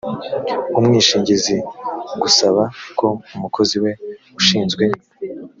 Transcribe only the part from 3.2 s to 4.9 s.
umukozi we ushinzwe